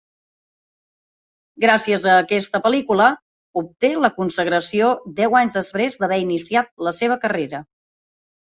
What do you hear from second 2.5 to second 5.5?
pel·lícula, obté la consagració deu